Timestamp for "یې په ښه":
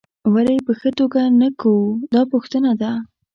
0.57-0.89